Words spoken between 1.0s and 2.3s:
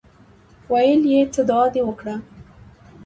یې څه دعا دې وکړه.